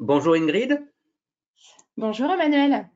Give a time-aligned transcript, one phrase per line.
[0.00, 0.82] Bonjour Ingrid.
[1.98, 2.88] Bonjour Emmanuel.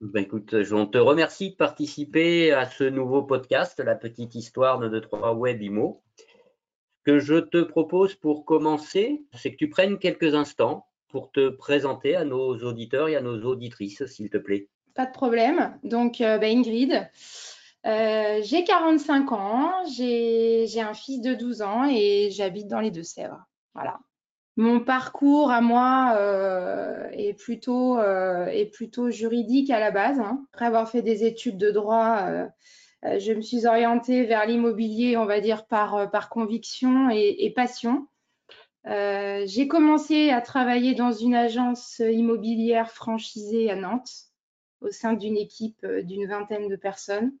[0.00, 4.88] Ben écoute, on te remercie de participer à ce nouveau podcast, La petite histoire de
[4.88, 6.02] 2 3 Web IMO.
[6.18, 6.24] Ce
[7.04, 12.16] que je te propose pour commencer, c'est que tu prennes quelques instants pour te présenter
[12.16, 14.68] à nos auditeurs et à nos auditrices, s'il te plaît.
[14.96, 15.78] Pas de problème.
[15.84, 17.08] Donc, euh, ben, Ingrid,
[17.86, 23.46] euh, j'ai 45 ans, j'ai un fils de 12 ans et j'habite dans les Deux-Sèvres.
[23.72, 24.00] Voilà.
[24.56, 30.18] Mon parcours à moi euh, est, plutôt, euh, est plutôt juridique à la base.
[30.18, 30.44] Hein.
[30.52, 32.46] Après avoir fait des études de droit, euh,
[33.18, 38.08] je me suis orientée vers l'immobilier, on va dire, par, par conviction et, et passion.
[38.84, 44.10] j'ai commencé à travailler dans une agence immobilière franchisée à Nantes,
[44.80, 47.32] au sein d'une équipe d'une vingtaine de personnes.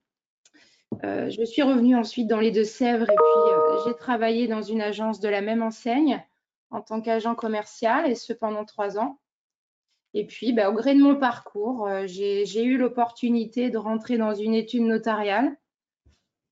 [1.02, 5.28] je suis revenue ensuite dans les Deux-Sèvres et puis j'ai travaillé dans une agence de
[5.28, 6.24] la même enseigne
[6.70, 9.18] en tant qu'agent commercial et ce pendant trois ans.
[10.14, 14.34] Et puis, bah, au gré de mon parcours, euh, j'ai eu l'opportunité de rentrer dans
[14.34, 15.56] une étude notariale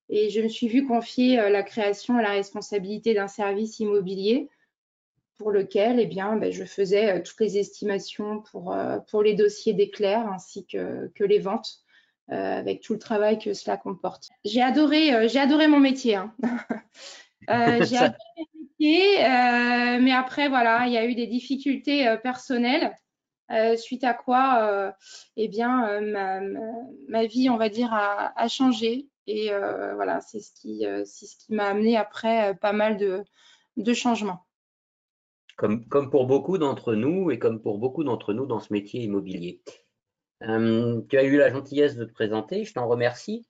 [0.08, 4.48] et je me suis vue confier euh, la création et la responsabilité d'un service immobilier
[5.38, 8.76] pour lequel eh bien, bah, je faisais euh, toutes les estimations pour,
[9.08, 11.82] pour les dossiers d'éclair ainsi que, que les ventes.
[12.28, 14.28] avec tout le travail que cela comporte.
[14.44, 16.14] J'ai adoré, j'ai adoré mon métier.
[16.16, 16.34] Hein.
[17.82, 18.18] j'ai adoré
[18.80, 22.94] euh, mais après, voilà, il y a eu des difficultés euh, personnelles.
[23.50, 24.94] Euh, suite à quoi,
[25.36, 26.02] eh bien,
[27.08, 29.08] ma, vie, on va dire, a, changé.
[29.26, 29.48] Et
[29.94, 33.24] voilà, c'est ce qui, c'est ce qui m'a amené après pas mal de,
[33.78, 34.44] de changements.
[35.56, 39.00] Comme, comme, pour beaucoup d'entre nous et comme pour beaucoup d'entre nous dans ce métier
[39.00, 39.62] immobilier.
[40.42, 43.46] tu as eu la gentillesse de te présenter, je t'en remercie.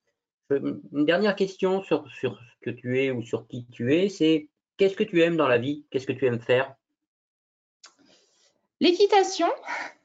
[0.50, 4.48] Une dernière question sur, sur ce que tu es ou sur qui tu es, c'est
[4.78, 5.84] Qu'est-ce que tu aimes dans la vie?
[5.90, 6.74] Qu'est-ce que tu aimes faire?
[8.80, 9.48] L'équitation.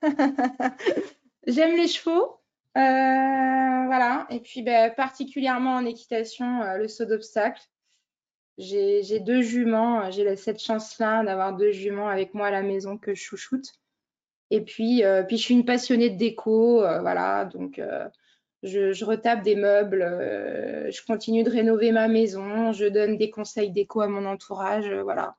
[1.48, 2.40] J'aime les chevaux.
[2.76, 4.26] Euh, voilà.
[4.32, 7.62] Et puis, ben, particulièrement en équitation, euh, le saut d'obstacle.
[8.58, 10.10] J'ai deux juments.
[10.10, 13.74] J'ai cette chance-là d'avoir deux juments avec moi à la maison que je chouchoute.
[14.50, 16.80] Et puis, euh, puis je suis une passionnée de déco.
[16.80, 17.46] voilà.
[17.46, 17.80] Donc,
[18.64, 23.72] je, retape des meubles, euh, je continue de rénover ma maison, je donne des conseils
[23.72, 25.36] déco à mon entourage, euh, voilà.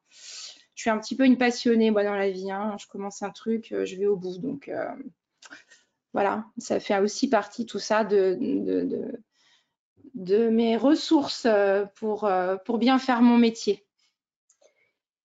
[0.75, 2.51] Je suis un petit peu une passionnée moi dans la vie.
[2.51, 2.77] Hein.
[2.79, 4.39] Je commence un truc, euh, je vais au bout.
[4.39, 4.71] Donc
[6.13, 8.37] voilà, ça fait aussi partie tout ça de,
[10.15, 11.47] mes ressources
[11.95, 13.87] pour bien faire mon métier.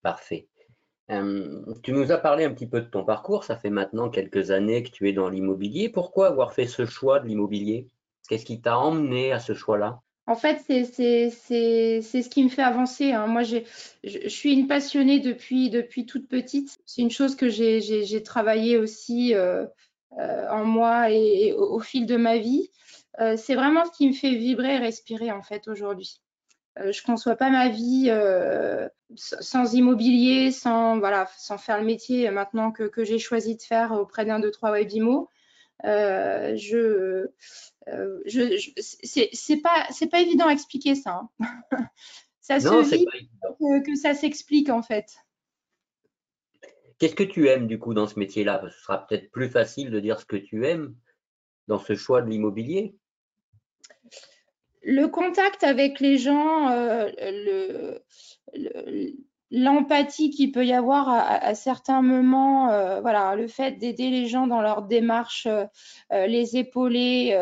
[0.01, 0.47] Parfait.
[1.09, 3.43] Tu nous as parlé un petit peu de ton parcours.
[3.43, 5.89] Ça fait maintenant quelques années que tu es dans l'immobilier.
[5.89, 7.87] Pourquoi avoir fait ce choix de l'immobilier?
[8.27, 10.01] Qu'est-ce qui t'a emmené à ce choix-là?
[10.29, 13.13] En fait, c'est ce qui me fait avancer.
[13.13, 13.25] Hein.
[13.25, 13.57] Moi, je,
[14.27, 16.77] suis une passionnée depuis, depuis toute petite.
[16.85, 19.65] C'est une chose que j'ai travaillé aussi euh,
[20.19, 22.69] euh, en moi et, au, fil de ma vie.
[23.19, 26.21] Euh, c'est vraiment ce qui me fait vibrer et respirer en fait aujourd'hui.
[26.79, 28.11] Je ne conçois pas ma vie
[29.15, 33.91] sans immobilier, sans, voilà, sans faire le métier maintenant que, que j'ai choisi de faire
[33.91, 35.29] auprès d'un, deux, trois webimo.
[35.85, 37.29] Euh, je,
[37.87, 41.21] euh, je, c'est pas c'est pas évident à expliquer ça.
[41.39, 41.57] Hein.
[42.41, 45.15] ça se vit que, que, ça s'explique en fait.
[46.97, 48.61] Qu'est-ce que tu aimes du coup dans ce métier-là?
[48.69, 50.95] Ce sera peut-être plus facile de dire ce que tu aimes
[51.67, 52.97] dans ce choix de l'immobilier.
[54.81, 58.01] Le contact avec les gens, euh, le,
[58.53, 59.13] le,
[59.51, 64.61] l'empathie qu'il peut y avoir à, certains moments, euh, le fait d'aider les gens dans
[64.61, 67.35] leur démarche, euh, les épauler,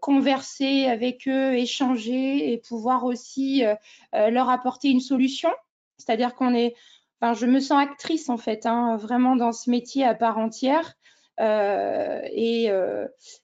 [0.00, 3.64] converser avec eux, échanger et pouvoir aussi
[4.12, 5.50] leur apporter une solution.
[5.96, 6.74] C'est-à-dire qu'on est,
[7.22, 10.94] je me sens actrice en fait, hein, vraiment dans ce métier à part entière.
[11.38, 12.70] Et,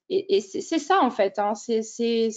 [0.09, 1.83] et, c'est ça en fait, hein, c'est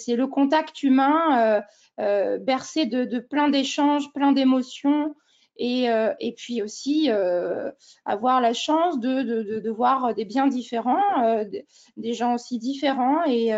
[0.08, 1.64] le contact humain
[1.98, 5.16] bercé de, plein d'échanges, plein d'émotions,
[5.60, 7.72] euh, et, puis aussi euh,
[8.06, 11.46] avoir la chance de, voir des biens différents, euh,
[11.98, 13.24] des gens aussi différents.
[13.26, 13.52] Et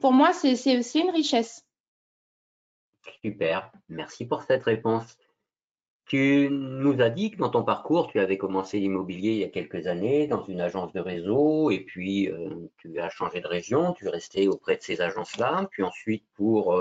[0.00, 0.54] pour moi, c'est
[0.94, 1.64] une richesse.
[3.22, 5.16] Super, merci pour cette réponse.
[6.10, 9.48] Tu nous as dit que dans ton parcours, tu avais commencé l'immobilier il y a
[9.48, 12.28] quelques années dans une agence de réseau et puis
[12.78, 16.76] tu as changé de région, tu es resté auprès de ces agences-là, puis ensuite pour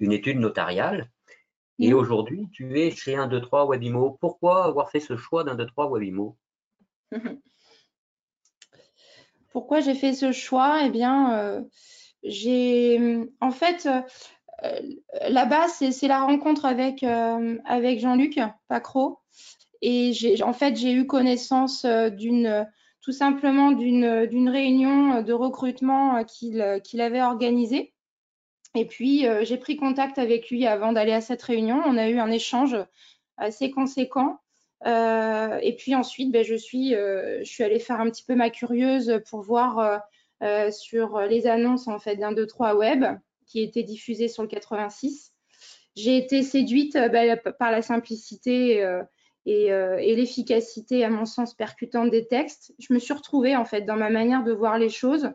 [0.00, 1.10] une étude notariale.
[1.80, 4.16] Et aujourd'hui, tu es chez un 2-3 Webimo.
[4.18, 6.38] Pourquoi avoir fait ce choix d'un 2-3 Webimo?
[9.52, 10.86] Pourquoi j'ai fait ce choix?
[10.86, 11.60] Eh bien, euh,
[12.22, 14.00] j'ai en fait euh,
[15.28, 18.38] là-bas, c'est la rencontre avec, euh, avec Jean-Luc
[18.68, 19.18] Pacro.
[19.80, 20.12] et
[20.42, 22.66] en fait, j'ai eu connaissance d'une
[23.00, 27.92] tout simplement d'une réunion de recrutement qu'il avait organisée.
[28.74, 31.82] Et puis, j'ai pris contact avec lui avant d'aller à cette réunion.
[31.84, 32.76] On a eu un échange
[33.36, 34.38] assez conséquent.
[34.86, 38.34] Euh, et puis ensuite, ben, je, suis, euh, je suis allée faire un petit peu
[38.34, 40.02] ma curieuse pour voir
[40.42, 43.04] euh, sur les annonces en fait d'un 2 3 web
[43.52, 45.32] qui était diffusé sur le 86.
[45.94, 48.82] J'ai été séduite ben, par la simplicité
[49.44, 52.72] et, et l'efficacité, à mon sens, percutante des textes.
[52.78, 55.30] Je me suis retrouvée en fait dans ma manière de voir les choses.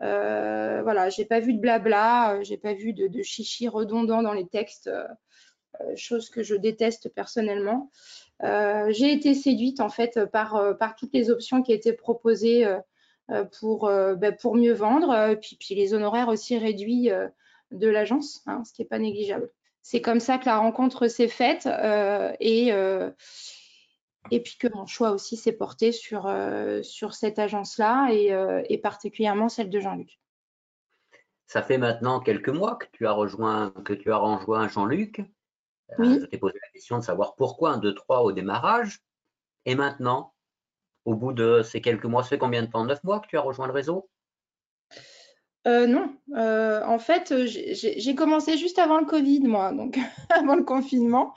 [0.00, 4.32] Euh, voilà, j'ai pas vu de blabla, j'ai pas vu de, de, chichi redondant dans
[4.32, 4.90] les textes,
[5.94, 7.90] chose que je déteste personnellement.
[8.42, 13.44] Euh, j'ai été séduite en fait par, euh, toutes les options qui étaient proposées euh,
[13.60, 17.10] pour, bah, pour mieux vendre, puis, puis les honoraires aussi réduits
[17.72, 19.50] de l'agence, hein, ce qui n'est pas négligeable.
[19.82, 21.66] C'est comme ça que la rencontre s'est faite
[22.38, 22.68] et,
[24.30, 26.32] et puis que mon choix aussi s'est porté sur,
[26.82, 28.32] sur cette agence-là et,
[28.68, 30.20] et, particulièrement celle de Jean-Luc.
[31.46, 35.20] Ça fait maintenant quelques mois que tu as rejoint, que tu as rejoint Jean-Luc.
[35.98, 36.20] Oui.
[36.20, 39.00] Je t'ai posé la question de savoir pourquoi un 2, 3 au démarrage.
[39.66, 40.32] Et maintenant,
[41.04, 42.84] au bout de ces quelques mois, ça fait combien de temps?
[42.84, 44.08] 9 mois que tu as rejoint le réseau?
[45.66, 49.98] Euh, non, euh, en fait, j'ai commencé juste avant le Covid, moi, donc
[50.30, 51.34] avant le confinement.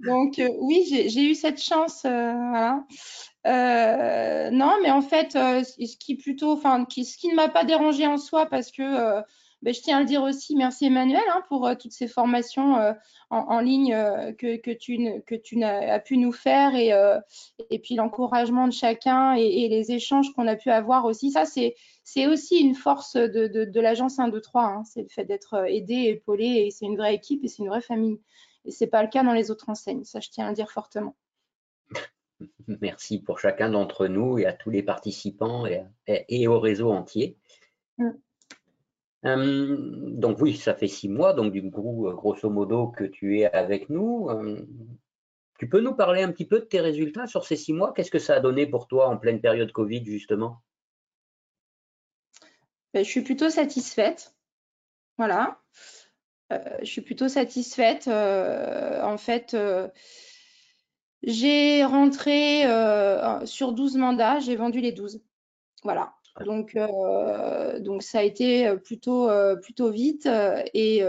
[0.00, 2.84] Donc euh, oui, j'ai eu cette chance, voilà.
[3.44, 8.18] non, mais en fait, ce qui plutôt, enfin, ce qui ne m'a pas dérangé en
[8.18, 9.22] soi, parce que
[9.62, 12.78] ben, je tiens à le dire aussi, merci Emmanuel hein, pour euh, toutes ces formations
[12.78, 12.92] euh,
[13.28, 16.92] en, ligne euh, que, que, tu, que tu as, pu nous faire et,
[17.68, 21.30] et puis l'encouragement de chacun et, les échanges qu'on a pu avoir aussi.
[21.30, 24.64] Ça, c'est aussi une force de, de, de l'agence 1, 2, 3.
[24.64, 24.84] Hein.
[24.84, 27.82] C'est le fait d'être aidé, épaulé et c'est une vraie équipe et c'est une vraie
[27.82, 28.18] famille.
[28.64, 30.04] Et ce n'est pas le cas dans les autres enseignes.
[30.04, 31.14] Ça, je tiens à le dire fortement.
[32.80, 37.36] Merci pour chacun d'entre nous et à tous les participants et, et au réseau entier.
[37.98, 38.10] Mm.
[39.26, 43.38] Euh, donc oui, ça fait six mois, donc du coup, euh, grosso modo, que tu
[43.38, 44.28] es avec nous.
[44.30, 44.66] Euh,
[45.58, 47.92] tu peux nous parler un petit peu de tes résultats sur ces six mois?
[47.92, 50.62] Qu'est-ce que ça a donné pour toi en pleine période Covid, justement?
[52.94, 54.34] Ben, Je suis plutôt satisfaite.
[55.18, 55.60] Voilà.
[56.50, 58.08] je suis plutôt satisfaite.
[58.08, 59.54] en fait,
[61.22, 62.62] j'ai rentré
[63.44, 65.22] sur 12 mandats, j'ai vendu les 12.
[65.82, 66.14] Voilà.
[66.44, 70.28] Donc, euh, donc ça a été euh, plutôt, euh, plutôt vite
[70.74, 71.02] et,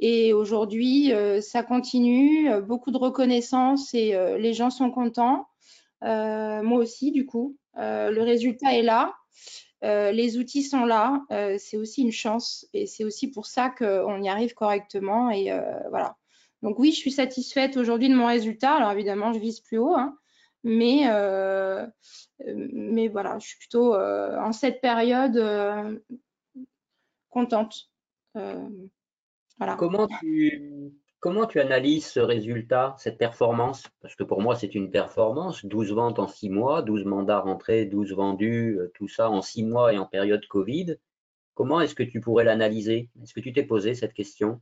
[0.00, 5.46] et aujourd'hui ça continue, beaucoup de reconnaissance et les gens sont contents.
[6.00, 9.14] moi aussi du coup, le résultat est là.
[9.82, 11.22] les outils sont là,
[11.58, 15.30] c'est aussi une chance et c'est aussi pour ça qu'on y arrive correctement.
[15.30, 15.52] Et
[15.90, 16.16] voilà.
[16.62, 18.74] Donc oui, je suis satisfaite aujourd'hui de mon résultat.
[18.74, 20.16] Alors évidemment, je vise plus haut, hein,
[20.64, 21.86] mais, euh,
[22.46, 25.98] mais voilà, je suis plutôt euh, en cette période euh,
[27.30, 27.90] contente.
[28.34, 29.76] voilà.
[29.76, 33.88] Comment tu, comment tu analyses ce résultat, cette performance?
[34.00, 35.64] Parce que pour moi, c'est une performance.
[35.64, 39.92] 12 ventes en 6 mois, 12 mandats rentrés, 12 vendus, tout ça en 6 mois
[39.92, 40.96] et en période Covid.
[41.54, 43.10] Comment est-ce que tu pourrais l'analyser?
[43.22, 44.60] Est-ce que tu t'es posé cette question?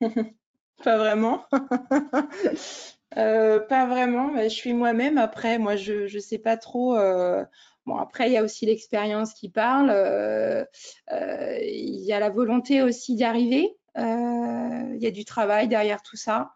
[0.84, 1.44] Pas vraiment.
[3.16, 5.18] Euh, pas vraiment, je suis moi-même.
[5.18, 6.96] Après, moi, je ne sais pas trop.
[6.96, 7.44] Euh,
[7.86, 9.90] bon, après, il y a aussi l'expérience qui parle.
[9.90, 10.64] Euh,
[11.10, 13.76] il y a la volonté aussi d'y arriver.
[13.96, 16.52] il y a du travail derrière tout ça.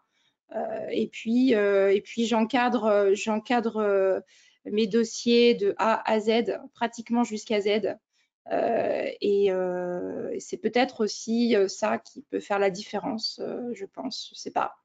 [0.91, 4.23] et puis, et puis j'encadre, j'encadre
[4.65, 7.97] mes dossiers de A à Z, pratiquement jusqu'à Z.
[8.51, 9.51] et
[10.39, 13.41] c'est peut-être aussi ça qui peut faire la différence,
[13.73, 14.29] je pense.
[14.33, 14.82] Je sais pas.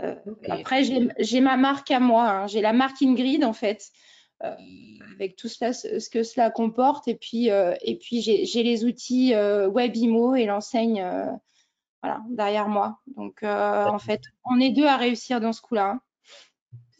[0.00, 0.14] Euh,
[0.48, 0.82] après,
[1.18, 2.28] j'ai ma marque à moi.
[2.28, 2.46] Hein.
[2.46, 3.90] J'ai la marque Ingrid, en fait,
[4.42, 4.54] euh,
[5.14, 7.06] avec tout cela, ce que cela comporte.
[7.08, 11.04] Et puis, euh, et puis j'ai les outils WebImo et l'enseigne
[12.02, 12.98] voilà, derrière moi.
[13.16, 16.00] Donc, en fait, on est deux à réussir dans ce coup-là.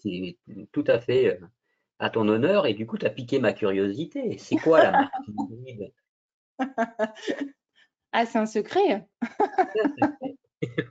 [0.02, 0.36] C'est
[0.72, 1.40] tout à fait
[1.98, 2.66] à ton honneur.
[2.66, 4.38] Et du coup, tu as piqué ma curiosité.
[4.38, 5.92] C'est quoi la marque Ingrid?
[8.16, 9.08] Ah, c'est un secret.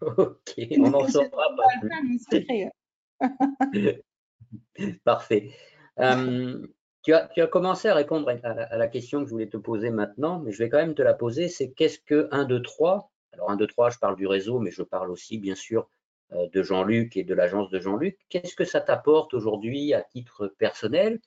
[0.01, 1.67] Ok, on n'en saura pas
[5.03, 5.51] Parfait.
[6.00, 6.65] Euh,
[7.03, 9.89] tu, as, tu, as, commencé à répondre à, la question que je voulais te poser
[9.89, 11.48] maintenant, mais je vais quand même te la poser.
[11.48, 14.72] C'est qu'est-ce que 1, 2, 3 Alors 1, 2, 3, je parle du réseau, mais
[14.72, 15.89] je parle aussi bien sûr
[16.34, 18.17] euh, de Jean-Luc et de l'agence de Jean-Luc.
[18.29, 21.20] Qu'est-ce que ça t'apporte aujourd'hui à titre personnel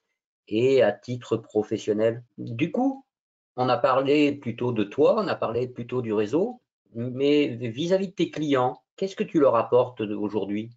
[0.48, 2.24] et à titre professionnel?
[2.38, 3.04] Du coup,
[3.56, 6.60] on a parlé plutôt de toi, on a parlé plutôt du réseau,
[6.96, 10.70] mais vis-à-vis de tes clients, qu'est-ce que tu leur apportes aujourd'hui?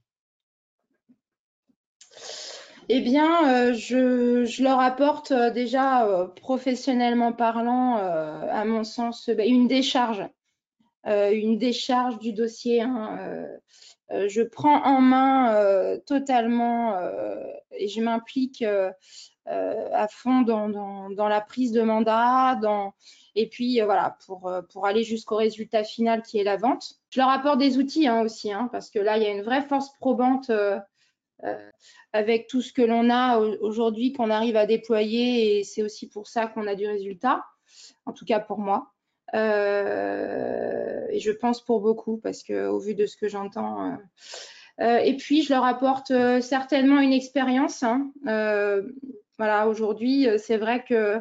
[2.89, 10.27] Eh bien, je, leur apporte déjà professionnellement parlant, à mon sens, bah, une décharge.
[11.05, 12.81] une décharge du dossier.
[12.81, 13.47] Hein,
[14.09, 16.99] je prends en main totalement
[17.71, 18.65] et je m'implique
[19.49, 22.93] à fond dans, la prise de mandat, dans,
[23.35, 26.93] et puis voilà, pour, pour aller jusqu'au résultat final qui est la vente.
[27.09, 29.41] Je leur apporte des outils hein, aussi, hein, parce que là, il y a une
[29.41, 30.51] vraie force probante
[31.45, 31.69] euh,
[32.11, 36.27] avec tout ce que l'on a aujourd'hui qu'on arrive à déployer et c'est aussi pour
[36.27, 37.45] ça qu'on a du résultat,
[38.05, 38.91] en tout cas pour moi.
[39.35, 43.97] Euh, et je pense pour beaucoup parce que au vu de ce que j'entends.
[44.81, 47.83] Euh, et puis je leur apporte certainement une expérience.
[47.83, 48.11] Hein.
[49.39, 51.19] Voilà, aujourd'hui, c'est vrai que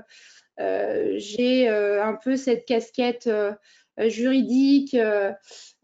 [1.16, 3.30] j'ai un peu cette casquette
[4.06, 4.96] juridique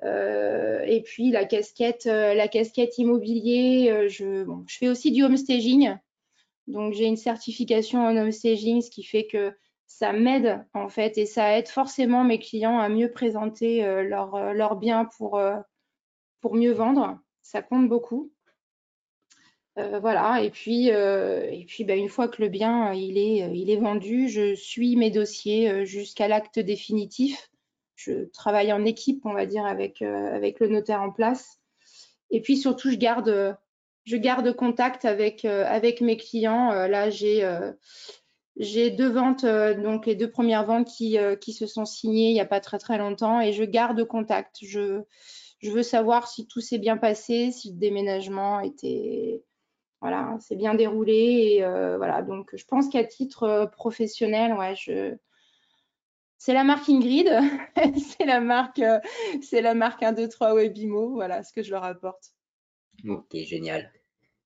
[0.04, 5.96] euh, et puis la casquette, euh, la casquette immobilier, euh, je, fais aussi du homestaging.
[6.66, 9.52] Donc j'ai une certification en homestaging, ce qui fait que
[9.86, 14.76] ça m'aide en fait et ça aide forcément mes clients à mieux présenter leurs leur
[14.76, 15.38] biens pour,
[16.40, 17.18] pour mieux vendre.
[17.42, 18.32] Ça compte beaucoup.
[19.76, 23.76] Voilà, et puis, et puis bah, une fois que le bien il est, il est
[23.76, 27.50] vendu, je suis mes dossiers jusqu'à l'acte définitif
[27.96, 31.60] je travaille en équipe, on va dire, avec, euh, avec le notaire en place.
[32.30, 33.56] Et puis surtout, je garde,
[34.04, 36.72] je garde contact avec, euh, avec mes clients.
[36.72, 37.48] Euh, là, j'ai
[38.56, 42.40] j'ai deux ventes, donc les deux premières ventes qui, qui se sont signées il n'y
[42.40, 44.58] a pas très très longtemps et je garde contact.
[44.62, 45.00] Je,
[45.58, 49.42] je veux savoir si tout s'est bien passé, si le déménagement était
[50.04, 51.60] voilà, c'est bien déroulé et
[51.96, 52.22] voilà.
[52.22, 55.16] Donc je pense qu'à titre professionnel, ouais, je
[56.44, 57.26] c'est la marque Ingrid,
[57.96, 59.00] c'est la marque, euh,
[59.40, 62.34] c'est la marque 1, 2, 3 Webimo, voilà ce que je leur apporte.
[63.08, 63.90] Ok, génial.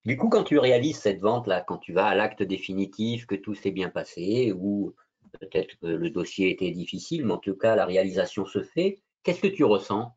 [0.04, 3.56] Du coup, quand tu réalises cette vente-là, quand tu vas à l'acte définitif, que tout
[3.56, 4.94] s'est bien passé, ou
[5.40, 9.40] peut-être que le dossier était difficile, mais en tout cas, la réalisation se fait, qu'est-ce
[9.40, 10.16] que tu ressens?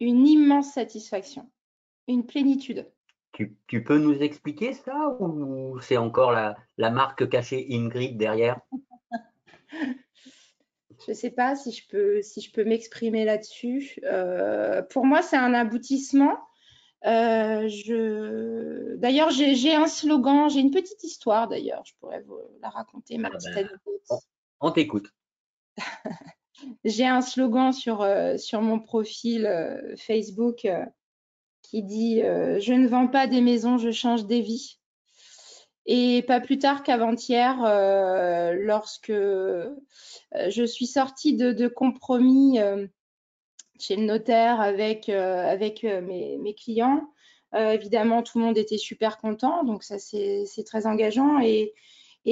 [0.00, 1.50] Une immense satisfaction,
[2.08, 2.92] une plénitude.
[3.66, 8.60] Tu, peux nous expliquer ça ou c'est encore la, la marque cachée Ingrid derrière?
[11.06, 13.98] Je ne sais pas si je peux, si je peux m'exprimer là-dessus.
[14.04, 16.38] Euh, pour moi, c'est un aboutissement.
[17.04, 18.94] Euh, je...
[18.96, 23.28] D'ailleurs, j'ai un slogan, j'ai une petite histoire d'ailleurs, je pourrais vous la raconter, ma
[23.28, 24.22] ah petite ben, anecdote.
[24.60, 25.08] On t'écoute.
[26.84, 29.50] j'ai un slogan sur, euh, sur mon profil
[29.96, 30.64] Facebook
[31.72, 34.78] qui dit Je ne vends pas des maisons, je change des vies.
[35.86, 39.74] Et pas plus tard qu'avant-hier, euh, lorsque euh,
[40.48, 42.86] je suis sortie de, compromis euh,
[43.80, 47.08] chez le notaire avec, mes, clients,
[47.54, 51.40] évidemment, tout le monde était super content, donc ça, c'est très engageant.
[51.40, 51.72] Et,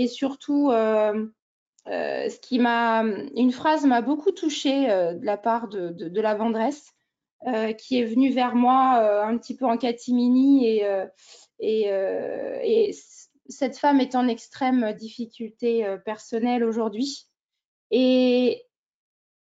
[0.07, 6.93] surtout, ce qui une phrase m'a beaucoup touchée de la part de, la vendresse,
[7.79, 10.85] qui est venue vers moi un petit peu en catimini et,
[11.59, 12.93] et
[13.51, 17.27] cette femme est en extrême difficulté euh, personnelle aujourd'hui.
[17.91, 18.65] Et,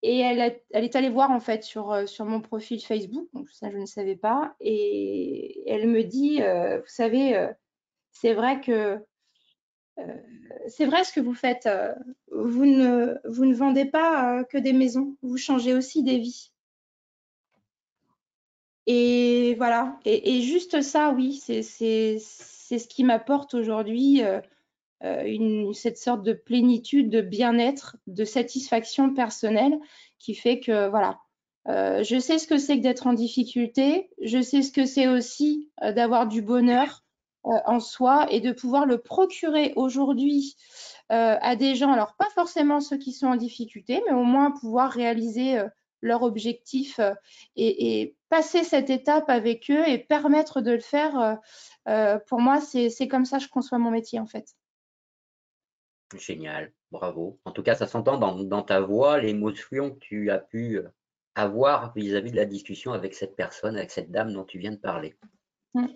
[0.03, 0.39] elle,
[0.73, 4.55] est allée voir en fait sur, euh, mon profil Facebook, ça je ne savais pas,
[4.59, 7.49] et elle me dit, euh, vous savez,
[8.11, 8.97] c'est vrai que
[10.67, 11.69] c'est vrai ce que vous faites.
[12.31, 16.50] vous ne vendez pas que des maisons, vous changez aussi des vies.
[18.87, 24.41] Et voilà, et, juste ça, oui, c'est ce qui m'apporte aujourd'hui euh,
[25.03, 29.77] euh, cette sorte de plénitude, de bien-être, de satisfaction personnelle
[30.17, 31.19] qui fait que voilà,
[31.67, 35.07] euh, je sais ce que c'est que d'être en difficulté, je sais ce que c'est
[35.07, 37.03] aussi d'avoir du bonheur
[37.43, 40.55] en soi et de pouvoir le procurer aujourd'hui
[41.09, 44.91] à des gens, alors pas forcément ceux qui sont en difficulté, mais au moins pouvoir
[44.91, 45.59] réaliser
[46.01, 46.99] leur objectif
[47.55, 51.39] et, et, passer cette étape avec eux et permettre de le faire
[51.87, 54.55] euh, pour moi, c'est comme ça que je conçois mon métier en fait.
[56.17, 57.39] Génial, bravo.
[57.45, 60.89] En tout cas, ça s'entend dans, ta voix, l'émotion que tu as pu euh,
[61.35, 64.77] avoir vis-à-vis de la discussion avec cette personne, avec cette dame dont tu viens de
[64.77, 65.15] parler.
[65.73, 65.87] Mm.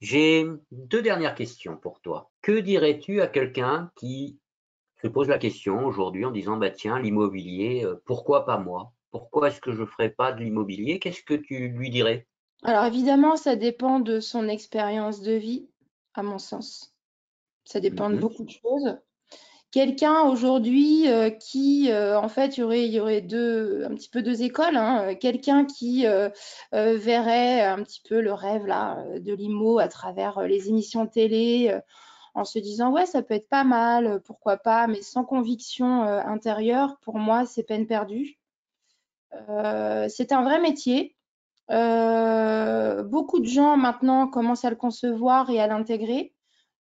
[0.00, 2.30] J'ai deux dernières questions pour toi.
[2.40, 4.38] Que dirais-tu à quelqu'un qui
[5.02, 8.92] se pose la question aujourd'hui en disant bah tiens l'immobilier euh, pourquoi pas moi?
[9.10, 10.98] Pourquoi est-ce que je ne ferais pas de l'immobilier?
[10.98, 12.26] Qu'est-ce que tu lui dirais?
[12.62, 15.68] Alors évidemment, ça dépend de son expérience de vie,
[16.14, 16.94] à mon sens.
[17.64, 18.96] Ça dépend de mmh beaucoup de choses.
[19.70, 21.08] quelqu'un aujourd'hui
[21.40, 24.76] qui, en fait, il y aurait, il y aurait deux, un petit peu deux écoles.
[24.76, 25.14] Hein.
[25.16, 26.06] quelqu'un qui
[26.72, 31.78] verrait un petit peu le rêve là de l'IMO à travers les émissions télé
[32.34, 36.98] en se disant ouais ça peut être pas mal, pourquoi pas, mais sans conviction intérieure,
[37.02, 38.38] pour moi c'est peine perdue.
[40.08, 41.16] c'est un vrai métier.
[41.68, 46.32] beaucoup de gens maintenant commencent à le concevoir et à l'intégrer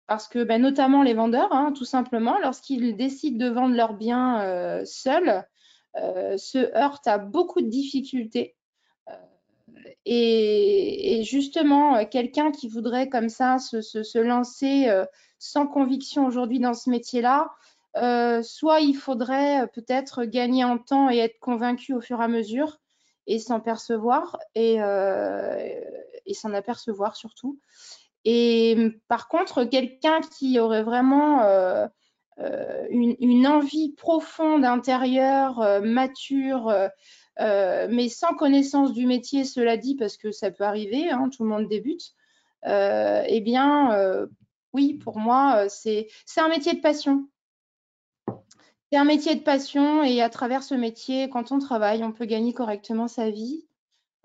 [0.10, 4.42] parce que ben, notamment les vendeurs, hein, tout simplement, lorsqu'ils décident de vendre leurs biens
[4.42, 5.46] euh, seuls,
[5.98, 8.56] euh, se heurtent à beaucoup de difficultés.
[9.76, 14.90] Euh, et, justement, quelqu'un qui voudrait comme ça se, lancer
[15.38, 17.52] sans conviction aujourd'hui dans ce métier-là,
[18.44, 22.80] soit il faudrait peut-être gagner en temps et être convaincu au fur et à mesure
[23.28, 24.80] et s'en percevoir et,
[26.34, 27.60] s'en apercevoir surtout.
[28.26, 31.88] Et par contre, quelqu'un qui aurait vraiment euh,
[32.40, 35.82] euh, une, envie profonde intérieure,
[37.40, 41.44] euh, mais sans connaissance du métier, cela dit, parce que ça peut arriver, hein, tout
[41.44, 42.14] le monde débute,
[42.66, 44.28] eh bien,
[44.74, 47.28] oui, pour moi, c'est un métier de passion.
[48.92, 52.26] C'est un métier de passion et à travers ce métier, quand on travaille, on peut
[52.26, 53.68] gagner correctement sa vie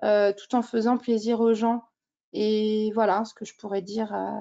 [0.03, 1.85] tout en faisant plaisir aux gens.
[2.33, 4.35] Et voilà ce que je pourrais dire à,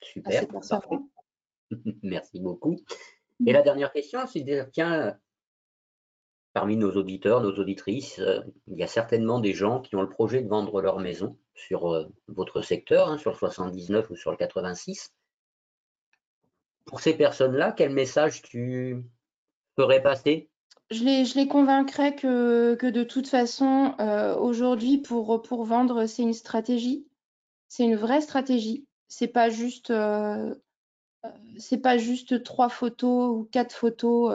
[0.00, 0.46] Super,
[2.02, 2.76] Merci beaucoup.
[3.46, 5.18] Et la dernière question, c'est de dire, tiens,
[6.52, 10.08] parmi nos auditeurs, nos auditrices, euh, il y a certainement des gens qui ont le
[10.08, 14.30] projet de vendre leur maison sur euh, votre secteur, hein, sur le 79 ou sur
[14.30, 15.12] le 86.
[16.84, 19.04] Pour ces personnes-là, quel message tu
[19.76, 20.48] ferais passer?
[20.90, 26.32] Je les, je les convaincrais que, de toute façon, euh, aujourd'hui, pour, vendre, c'est une
[26.32, 27.06] stratégie.
[27.68, 28.86] C'est une vraie stratégie.
[29.08, 29.92] C'est pas juste,
[31.58, 34.34] c'est pas juste trois photos ou quatre photos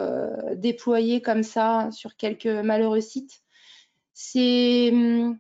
[0.55, 3.41] déployées comme ça sur quelques malheureux sites.
[4.13, 5.39] C'est hum,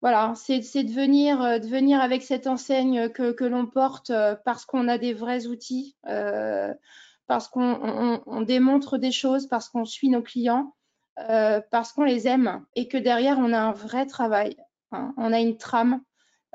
[0.00, 4.12] voilà, c'est de venir, de venir avec cette enseigne que, l'on porte
[4.44, 5.96] parce qu'on a des vrais outils
[7.26, 10.74] parce qu'on démontre des choses, parce qu'on suit nos clients,
[11.30, 14.56] euh, parce qu'on les aime et que derrière, on a un vrai travail.
[14.92, 15.14] Hein.
[15.16, 16.00] On a une trame.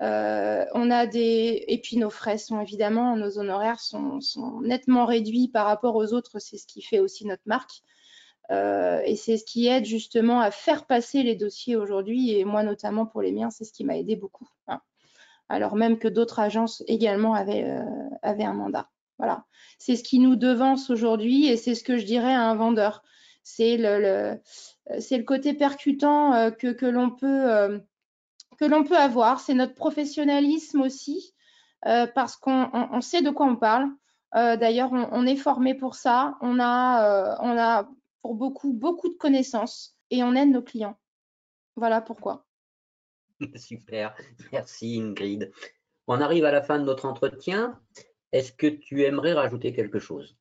[0.02, 4.20] Euh, on a des et puis nos frais sont évidemment nos honoraires sont,
[4.62, 6.40] nettement réduits par rapport aux autres.
[6.40, 7.82] C'est ce qui fait aussi notre marque.
[8.52, 12.32] Euh, et c'est ce qui aide justement à faire passer les dossiers aujourd'hui.
[12.32, 14.82] Et moi notamment pour les miens c'est ce qui m'a aidé beaucoup hein.
[15.50, 17.80] alors même que d'autres agences également avaient,
[18.22, 18.90] avaient un mandat.
[19.20, 19.44] Voilà,
[19.78, 23.04] c'est ce qui nous devance aujourd'hui et c'est ce que je dirais à un vendeur.
[23.44, 24.40] C'est le,
[25.00, 27.80] c'est le côté percutant euh, que, que l'on peut, euh,
[28.60, 29.40] que l'on peut avoir.
[29.40, 31.34] C'est notre professionnalisme aussi
[31.86, 33.88] euh, parce qu'on sait de quoi on parle.
[34.36, 36.38] D'ailleurs, on, est formé pour ça.
[36.42, 37.90] On a, on a
[38.22, 41.00] pour beaucoup, beaucoup de connaissances et on aide nos clients.
[41.76, 42.46] Voilà pourquoi.
[43.56, 44.16] Super,
[44.52, 45.52] merci Ingrid.
[46.08, 47.80] On arrive à la fin de notre entretien.
[48.32, 50.38] Est-ce que tu aimerais rajouter quelque chose?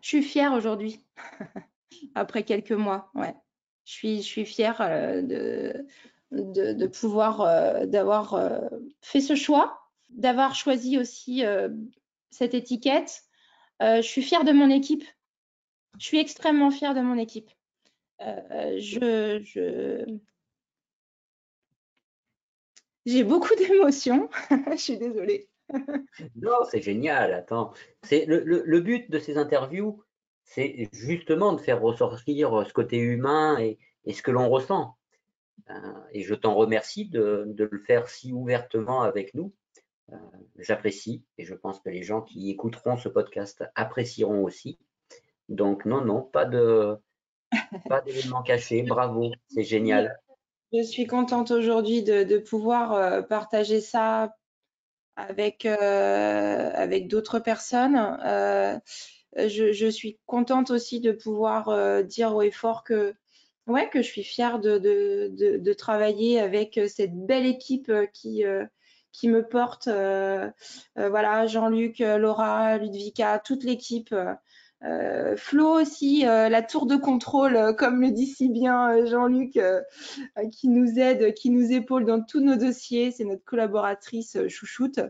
[0.00, 1.04] Je suis fière aujourd'hui,
[2.14, 3.10] après quelques mois.
[3.14, 3.34] Ouais.
[3.84, 5.84] Je suis, je suis fière euh, de,
[6.30, 8.60] de, pouvoir, euh, d'avoir euh,
[9.00, 11.42] fait ce choix, d'avoir choisi aussi
[12.30, 13.22] cette étiquette.
[13.80, 15.04] je suis fière de mon équipe.
[15.98, 17.50] Je suis extrêmement fière de mon équipe.
[18.20, 19.40] je,
[23.06, 24.28] j'ai beaucoup d'émotions.
[24.72, 25.48] je suis désolée.
[26.36, 27.34] non, c'est génial.
[27.34, 30.02] Attends, c'est le, but de ces interviews,
[30.50, 33.78] c'est justement de faire ressortir ce côté humain et,
[34.12, 34.96] ce que l'on ressent.
[35.70, 35.74] Euh,
[36.12, 39.52] et je t'en remercie de, le faire si ouvertement avec nous.
[40.12, 40.16] Euh,
[40.58, 44.80] j'apprécie et je pense que les gens qui écouteront ce podcast apprécieront aussi.
[45.48, 46.96] Donc non, non, pas de
[47.88, 48.82] pas d'événements cachés.
[48.82, 50.18] Bravo, c'est génial.
[50.72, 54.34] Je suis contente aujourd'hui de, pouvoir euh, partager ça
[55.14, 58.18] avec, euh, avec d'autres personnes.
[58.24, 58.76] Euh,
[59.36, 63.14] je, suis contente aussi de pouvoir euh, dire haut et fort que,
[63.66, 68.44] ouais, que je suis fière de, travailler avec cette belle équipe qui,
[69.12, 69.88] qui me porte.
[70.96, 74.14] voilà, Jean-Luc, Laura, Ludvika, toute l'équipe.
[74.82, 79.58] Euh, Flo aussi, euh, la tour de contrôle, euh, comme le dit si bien Jean-Luc,
[80.52, 83.10] qui nous aide, qui nous épaule dans tous nos dossiers.
[83.10, 85.00] C'est notre collaboratrice chouchoute.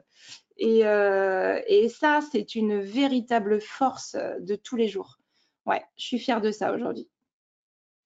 [0.63, 5.19] Et, et ça, c'est une véritable force de tous les jours.
[5.65, 7.09] Ouais, je suis fière de ça aujourd'hui.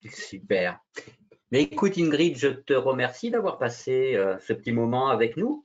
[0.09, 0.79] Super.
[1.51, 5.65] Mais écoute Ingrid, je te remercie d'avoir passé ce petit moment avec nous.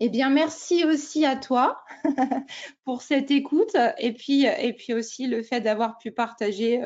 [0.00, 1.82] Eh bien, merci aussi à toi
[2.84, 6.80] pour cette écoute et puis, et puis aussi le fait d'avoir pu partager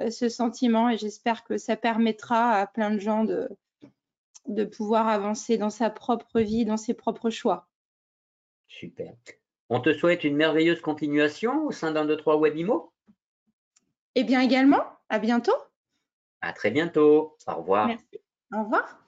[0.00, 3.50] euh, ce sentiment et j'espère que ça permettra à plein de gens de,
[4.46, 7.67] de pouvoir avancer dans sa propre vie, dans ses propres choix.
[8.68, 9.14] Super.
[9.70, 12.92] On te souhaite une merveilleuse continuation au sein d'un de trois Webimo.
[14.14, 15.56] Eh bien également, à bientôt.
[16.40, 17.36] À très bientôt.
[17.46, 17.86] Au revoir.
[17.86, 18.20] Merci.
[18.54, 19.07] Au revoir.